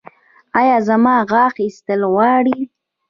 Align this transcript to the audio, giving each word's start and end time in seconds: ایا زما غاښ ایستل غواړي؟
ایا 0.59 0.77
زما 0.87 1.15
غاښ 1.31 1.55
ایستل 1.63 2.01
غواړي؟ 2.13 2.57